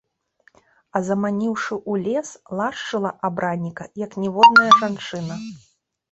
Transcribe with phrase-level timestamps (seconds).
[0.99, 5.37] А заманіўшы ў лес, лашчыла абранніка, як ніводная жанчына.